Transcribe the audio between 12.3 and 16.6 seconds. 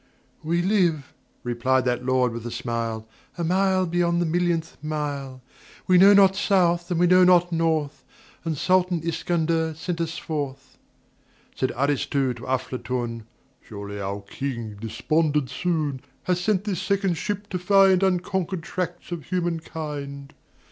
to Aflatun "Surely our King, despondent soon, Has